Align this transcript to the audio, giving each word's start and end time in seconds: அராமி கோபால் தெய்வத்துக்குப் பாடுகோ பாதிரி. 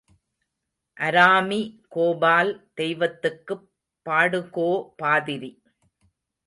அராமி 0.97 1.59
கோபால் 1.87 2.51
தெய்வத்துக்குப் 2.73 3.67
பாடுகோ 4.05 4.69
பாதிரி. 4.97 5.51